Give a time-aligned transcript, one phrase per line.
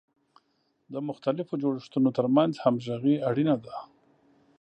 [0.93, 3.75] د مختلفو جوړښتونو ترمنځ همغږي اړینه ده.